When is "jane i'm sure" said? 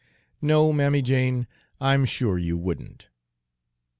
1.03-2.39